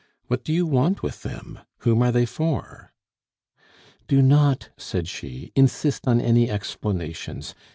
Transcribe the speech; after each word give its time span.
What 0.25 0.43
do 0.43 0.51
you 0.51 0.65
want 0.65 1.03
with 1.03 1.21
them? 1.21 1.59
Whom 1.81 2.01
are 2.01 2.11
they 2.11 2.25
for?" 2.25 2.91
"Do 4.07 4.23
not," 4.23 4.69
said 4.75 5.07
she, 5.07 5.51
"insist 5.55 6.07
on 6.07 6.19
any 6.19 6.49
explanations. 6.49 7.53